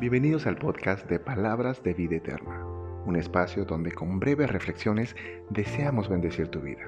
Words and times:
Bienvenidos 0.00 0.46
al 0.46 0.56
podcast 0.56 1.08
de 1.10 1.18
Palabras 1.18 1.82
de 1.82 1.92
Vida 1.92 2.14
Eterna, 2.18 2.64
un 3.04 3.16
espacio 3.16 3.64
donde 3.64 3.90
con 3.90 4.20
breves 4.20 4.48
reflexiones 4.48 5.16
deseamos 5.50 6.08
bendecir 6.08 6.46
tu 6.46 6.60
vida. 6.60 6.86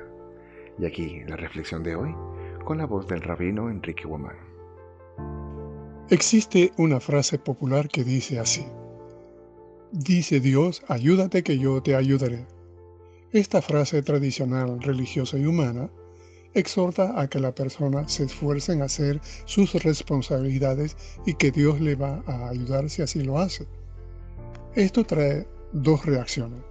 Y 0.79 0.87
aquí 0.87 1.25
la 1.27 1.35
reflexión 1.35 1.83
de 1.83 1.97
hoy 1.97 2.15
con 2.65 2.79
la 2.79 2.87
voz 2.87 3.09
del 3.09 3.21
rabino 3.21 3.69
Enrique 3.69 4.07
Woman. 4.07 4.37
Existe 6.09 6.71
una 6.77 7.01
frase 7.01 7.41
popular 7.41 7.89
que 7.89 8.05
dice 8.05 8.39
así: 8.39 8.65
Dice 9.91 10.39
Dios, 10.39 10.85
ayúdate 10.87 11.43
que 11.43 11.59
yo 11.59 11.83
te 11.83 11.97
ayudaré. 11.97 12.47
Esta 13.33 13.61
frase 13.61 14.03
tradicional, 14.03 14.81
religiosa 14.81 15.37
y 15.37 15.47
humana 15.47 15.91
exhorta 16.55 17.21
a 17.21 17.29
que 17.29 17.39
la 17.39 17.55
persona 17.55 18.09
se 18.09 18.25
esfuerce 18.25 18.73
en 18.73 18.83
hacer 18.83 19.21
sus 19.45 19.73
responsabilidades 19.75 20.97
y 21.27 21.35
que 21.35 21.51
Dios 21.51 21.81
le 21.81 21.95
va 21.95 22.23
a 22.27 22.49
ayudar 22.49 22.91
si 22.91 23.03
así 23.03 23.23
lo 23.23 23.39
hace. 23.39 23.67
Esto 24.75 25.05
trae 25.05 25.47
dos 25.73 26.05
reacciones. 26.07 26.63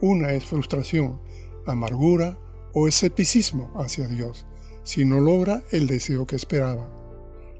Una 0.00 0.32
es 0.32 0.44
frustración, 0.44 1.20
amargura 1.66 2.38
o 2.72 2.88
escepticismo 2.88 3.72
hacia 3.76 4.08
Dios 4.08 4.46
si 4.82 5.04
no 5.04 5.18
logra 5.18 5.62
el 5.70 5.86
deseo 5.86 6.26
que 6.26 6.36
esperaba. 6.36 6.88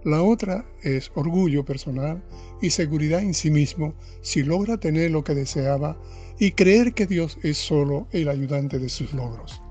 La 0.05 0.23
otra 0.23 0.67
es 0.83 1.11
orgullo 1.15 1.65
personal 1.65 2.23
y 2.61 2.71
seguridad 2.71 3.21
en 3.21 3.33
sí 3.33 3.51
mismo 3.51 3.95
si 4.21 4.43
logra 4.43 4.77
tener 4.77 5.11
lo 5.11 5.25
que 5.25 5.35
deseaba 5.35 5.97
y 6.39 6.53
creer 6.53 6.93
que 6.93 7.07
Dios 7.07 7.39
es 7.43 7.57
solo 7.57 8.07
el 8.13 8.29
ayudante 8.29 8.79
de 8.79 8.91
sus 8.91 9.15
logros. 9.15 9.63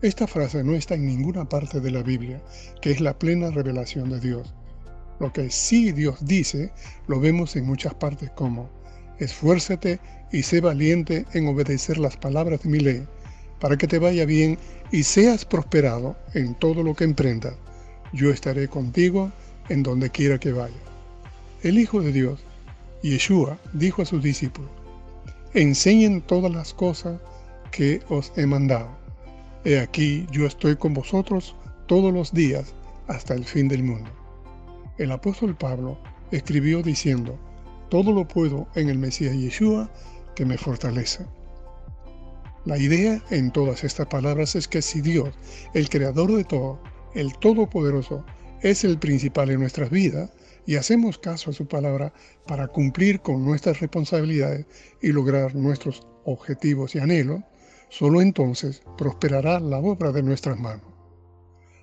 Esta 0.00 0.28
frase 0.28 0.62
no 0.62 0.76
está 0.76 0.94
en 0.94 1.06
ninguna 1.06 1.48
parte 1.48 1.80
de 1.80 1.90
la 1.90 2.04
Biblia, 2.04 2.40
que 2.80 2.92
es 2.92 3.00
la 3.00 3.18
plena 3.18 3.50
revelación 3.50 4.10
de 4.10 4.20
Dios. 4.20 4.54
Lo 5.18 5.32
que 5.32 5.50
sí 5.50 5.90
Dios 5.90 6.24
dice, 6.24 6.70
lo 7.08 7.18
vemos 7.18 7.56
en 7.56 7.66
muchas 7.66 7.94
partes 7.94 8.30
como, 8.30 8.70
esfuérzate 9.18 9.98
y 10.30 10.44
sé 10.44 10.60
valiente 10.60 11.26
en 11.32 11.48
obedecer 11.48 11.98
las 11.98 12.16
palabras 12.16 12.62
de 12.62 12.70
mi 12.70 12.78
ley, 12.78 13.08
para 13.58 13.76
que 13.76 13.88
te 13.88 13.98
vaya 13.98 14.24
bien 14.24 14.56
y 14.92 15.02
seas 15.02 15.44
prosperado 15.44 16.16
en 16.32 16.54
todo 16.54 16.84
lo 16.84 16.94
que 16.94 17.02
emprendas. 17.02 17.56
Yo 18.12 18.30
estaré 18.30 18.68
contigo 18.68 19.32
en 19.68 19.82
donde 19.82 20.10
quiera 20.10 20.38
que 20.38 20.52
vaya. 20.52 20.76
El 21.64 21.76
Hijo 21.76 22.00
de 22.02 22.12
Dios, 22.12 22.38
Yeshua, 23.02 23.58
dijo 23.72 24.02
a 24.02 24.06
sus 24.06 24.22
discípulos, 24.22 24.70
enseñen 25.54 26.22
todas 26.22 26.52
las 26.52 26.72
cosas 26.72 27.18
que 27.72 28.00
os 28.08 28.32
he 28.36 28.46
mandado 28.46 29.07
He 29.64 29.80
aquí, 29.80 30.26
yo 30.30 30.46
estoy 30.46 30.76
con 30.76 30.94
vosotros 30.94 31.56
todos 31.86 32.12
los 32.12 32.32
días 32.32 32.74
hasta 33.08 33.34
el 33.34 33.44
fin 33.44 33.68
del 33.68 33.82
mundo. 33.82 34.10
El 34.98 35.10
apóstol 35.10 35.56
Pablo 35.56 35.98
escribió 36.30 36.82
diciendo, 36.82 37.38
todo 37.90 38.12
lo 38.12 38.28
puedo 38.28 38.68
en 38.74 38.88
el 38.88 38.98
Mesías 38.98 39.34
Yeshua 39.34 39.90
que 40.36 40.44
me 40.44 40.58
fortalece. 40.58 41.26
La 42.64 42.78
idea 42.78 43.22
en 43.30 43.50
todas 43.50 43.82
estas 43.82 44.06
palabras 44.06 44.54
es 44.54 44.68
que 44.68 44.82
si 44.82 45.00
Dios, 45.00 45.34
el 45.74 45.88
creador 45.88 46.34
de 46.36 46.44
todo, 46.44 46.78
el 47.14 47.32
Todopoderoso, 47.38 48.24
es 48.60 48.84
el 48.84 48.98
principal 48.98 49.50
en 49.50 49.60
nuestras 49.60 49.90
vidas 49.90 50.30
y 50.66 50.76
hacemos 50.76 51.18
caso 51.18 51.50
a 51.50 51.54
su 51.54 51.66
palabra 51.66 52.12
para 52.46 52.68
cumplir 52.68 53.20
con 53.20 53.44
nuestras 53.44 53.80
responsabilidades 53.80 54.66
y 55.00 55.12
lograr 55.12 55.54
nuestros 55.54 56.06
objetivos 56.24 56.94
y 56.94 56.98
anhelos, 56.98 57.40
Solo 57.90 58.20
entonces 58.20 58.82
prosperará 58.98 59.60
la 59.60 59.78
obra 59.78 60.12
de 60.12 60.22
nuestras 60.22 60.60
manos. 60.60 60.84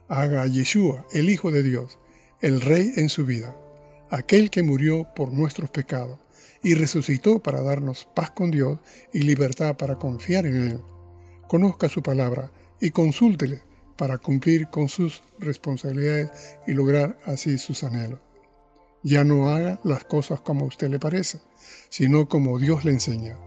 Haga 0.07 0.43
a 0.43 0.47
Yeshua, 0.47 1.05
el 1.11 1.29
Hijo 1.29 1.51
de 1.51 1.63
Dios, 1.63 1.97
el 2.41 2.61
Rey 2.61 2.93
en 2.95 3.09
su 3.09 3.25
vida, 3.25 3.55
aquel 4.11 4.51
que 4.51 4.61
murió 4.61 5.07
por 5.15 5.33
nuestros 5.33 5.69
pecados 5.71 6.19
y 6.61 6.75
resucitó 6.75 7.39
para 7.39 7.61
darnos 7.61 8.07
paz 8.13 8.29
con 8.31 8.51
Dios 8.51 8.77
y 9.13 9.19
libertad 9.19 9.77
para 9.77 9.95
confiar 9.95 10.45
en 10.45 10.71
Él. 10.71 10.81
Conozca 11.47 11.89
su 11.89 12.03
palabra 12.03 12.51
y 12.79 12.91
consúltele 12.91 13.63
para 13.97 14.19
cumplir 14.19 14.67
con 14.67 14.87
sus 14.87 15.23
responsabilidades 15.39 16.29
y 16.67 16.73
lograr 16.73 17.17
así 17.25 17.57
sus 17.57 17.83
anhelos. 17.83 18.19
Ya 19.01 19.23
no 19.23 19.49
haga 19.49 19.79
las 19.83 20.03
cosas 20.03 20.39
como 20.41 20.65
a 20.65 20.67
usted 20.67 20.89
le 20.89 20.99
parece, 20.99 21.39
sino 21.89 22.27
como 22.27 22.59
Dios 22.59 22.85
le 22.85 22.91
enseña 22.91 23.37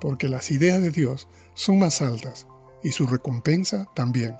porque 0.00 0.28
las 0.28 0.50
ideas 0.50 0.80
de 0.82 0.90
Dios 0.90 1.28
son 1.54 1.78
más 1.78 2.00
altas 2.02 2.46
y 2.82 2.92
su 2.92 3.06
recompensa 3.06 3.86
también. 3.94 4.36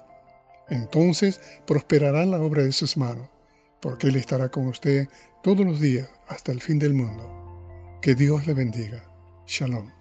Entonces 0.69 1.41
prosperará 1.67 2.25
la 2.27 2.41
obra 2.41 2.63
de 2.63 2.73
sus 2.73 2.97
manos, 2.97 3.29
porque 3.81 4.09
Él 4.09 4.17
estará 4.17 4.51
con 4.51 4.69
usted 4.69 5.09
todos 5.43 5.67
los 5.67 5.81
días 5.81 6.09
hasta 6.29 6.53
el 6.53 6.61
fin 6.61 6.79
del 6.79 6.95
mundo. 6.95 7.99
Que 8.01 8.15
Dios 8.15 8.47
le 8.47 8.55
bendiga. 8.55 9.05
Shalom. 9.47 10.00